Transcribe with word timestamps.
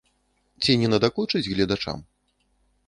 Ці 0.65 0.71
не 0.83 0.87
надакучыць 0.93 1.45
гледачам? 1.51 2.05